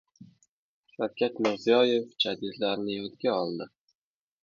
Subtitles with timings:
[0.93, 3.73] Shavkat Mirziyoyev jadidlarni yodga oldi